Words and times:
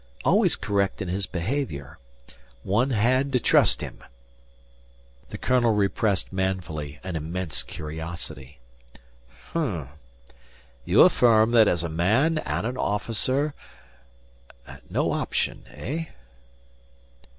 Always 0.25 0.55
correct 0.55 0.99
in 1.03 1.09
his 1.09 1.27
behaviour. 1.27 1.99
One 2.63 2.89
had 2.89 3.31
to 3.33 3.39
trust 3.39 3.81
him. 3.81 4.03
The 5.29 5.37
colonel 5.37 5.73
repressed 5.75 6.33
manfully 6.33 6.99
an 7.03 7.15
immense 7.15 7.61
curiosity. 7.61 8.57
"H'm! 9.51 9.89
You 10.85 11.01
affirm 11.01 11.51
that 11.51 11.67
as 11.67 11.83
a 11.83 11.87
man 11.89 12.39
and 12.39 12.65
an 12.65 12.77
officer.... 12.77 13.53
No 14.89 15.11
option? 15.11 15.65
Eh?" 15.69 16.05